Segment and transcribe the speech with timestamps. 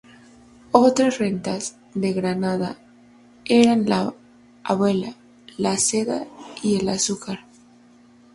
[0.71, 2.75] Otras "rentas de Granada"
[3.45, 4.11] eran la
[4.63, 5.13] "abuela",
[5.59, 6.25] la "seda"
[6.63, 7.45] y el "azúcar".